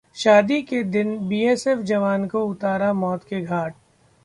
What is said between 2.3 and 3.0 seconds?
उतारा